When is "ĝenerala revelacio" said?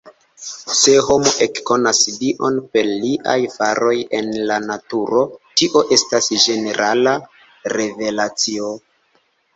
6.47-8.73